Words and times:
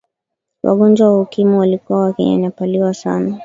wagonjwa 0.63 1.13
wa 1.13 1.21
ukimwi 1.21 1.57
walikuwa 1.57 1.99
wakinyanyapaliwa 2.01 2.93
sana 2.93 3.39